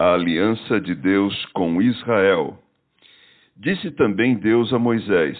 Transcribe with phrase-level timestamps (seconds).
[0.00, 2.56] A aliança de Deus com Israel.
[3.56, 5.36] Disse também Deus a Moisés: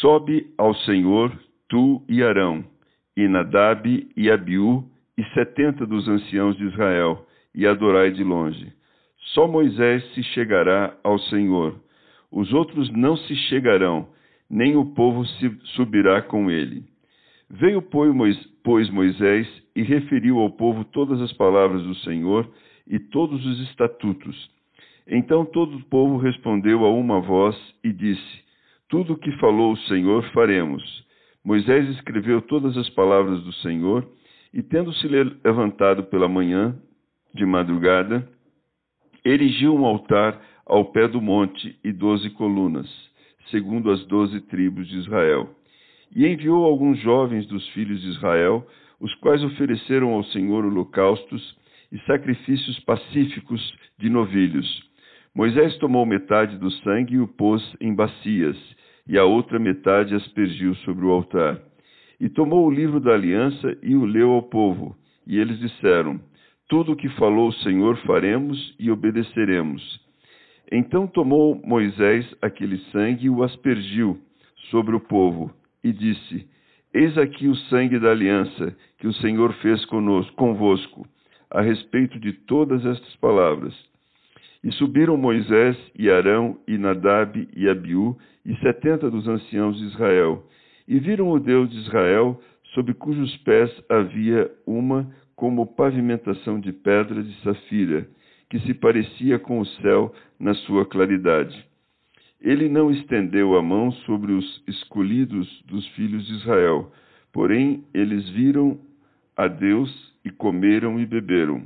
[0.00, 1.30] Sobe ao Senhor,
[1.68, 2.64] tu e Arão,
[3.16, 4.84] e Nadab e Abiú,
[5.16, 8.72] e setenta dos anciãos de Israel, e adorai de longe.
[9.32, 11.80] Só Moisés se chegará ao Senhor.
[12.32, 14.08] Os outros não se chegarão,
[14.50, 16.82] nem o povo se subirá com ele.
[17.48, 22.50] Veio, pois, Moisés e referiu ao povo todas as palavras do Senhor
[22.86, 24.50] e todos os estatutos.
[25.06, 28.44] Então todo o povo respondeu a uma voz e disse:
[28.88, 30.82] Tudo o que falou o Senhor faremos.
[31.44, 34.08] Moisés escreveu todas as palavras do Senhor
[34.54, 36.76] e, tendo-se levantado pela manhã,
[37.34, 38.28] de madrugada,
[39.24, 42.88] erigiu um altar ao pé do monte e doze colunas,
[43.50, 45.50] segundo as doze tribos de Israel.
[46.14, 48.66] E enviou alguns jovens dos filhos de Israel,
[49.00, 51.56] os quais ofereceram ao Senhor holocaustos
[51.92, 53.60] e sacrifícios pacíficos
[53.98, 54.90] de novilhos.
[55.34, 58.56] Moisés tomou metade do sangue e o pôs em bacias,
[59.06, 61.60] e a outra metade aspergiu sobre o altar.
[62.18, 64.96] E tomou o livro da aliança e o leu ao povo.
[65.26, 66.20] E eles disseram:
[66.68, 70.00] Tudo o que falou o Senhor faremos e obedeceremos.
[70.70, 74.18] Então tomou Moisés aquele sangue e o aspergiu
[74.70, 76.48] sobre o povo e disse:
[76.94, 81.06] Eis aqui o sangue da aliança que o Senhor fez conosco, convosco,
[81.52, 83.74] a respeito de todas estas palavras.
[84.64, 90.44] E subiram Moisés e Arão e Nadab e Abiú e setenta dos anciãos de Israel,
[90.88, 92.40] e viram o Deus de Israel,
[92.74, 98.06] sob cujos pés havia uma como pavimentação de pedra de safira,
[98.48, 101.66] que se parecia com o céu na sua claridade.
[102.40, 106.92] Ele não estendeu a mão sobre os escolhidos dos filhos de Israel,
[107.32, 108.78] porém eles viram
[109.36, 111.64] a Deus e comeram e beberam.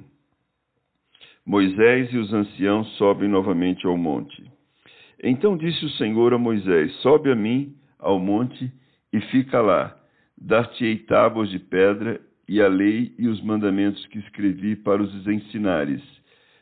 [1.45, 4.43] Moisés e os anciãos sobem novamente ao monte.
[5.23, 8.71] Então disse o Senhor a Moisés: Sobe a mim ao monte
[9.13, 9.97] e fica lá.
[10.37, 16.03] Dar-te-ei tábuas de pedra e a lei e os mandamentos que escrevi para os ensinares.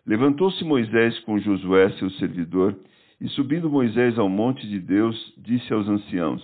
[0.07, 2.77] Levantou-se Moisés com Josué, seu servidor,
[3.21, 6.43] e subindo Moisés ao monte de Deus, disse aos anciãos: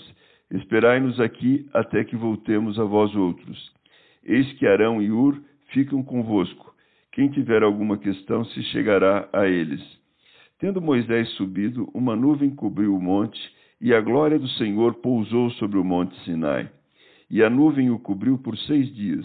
[0.51, 3.71] Esperai-nos aqui até que voltemos a vós outros.
[4.25, 5.41] Eis que Arão e Ur
[5.73, 6.75] ficam convosco.
[7.13, 9.83] Quem tiver alguma questão se chegará a eles.
[10.59, 13.41] Tendo Moisés subido, uma nuvem cobriu o monte,
[13.81, 16.71] e a glória do Senhor pousou sobre o monte Sinai.
[17.31, 19.25] E a nuvem o cobriu por seis dias.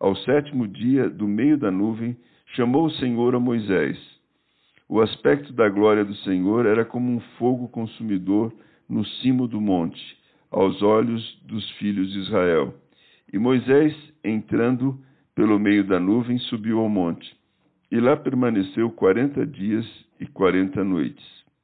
[0.00, 2.16] Ao sétimo dia, do meio da nuvem,
[2.54, 3.98] chamou o Senhor a Moisés.
[4.88, 8.52] O aspecto da glória do Senhor era como um fogo consumidor
[8.88, 10.16] no cimo do monte,
[10.50, 12.74] aos olhos dos filhos de Israel.
[13.34, 14.96] E Moisés, entrando
[15.34, 17.36] pelo meio da nuvem, subiu ao monte,
[17.90, 19.84] e lá permaneceu quarenta dias
[20.20, 21.43] e quarenta noites.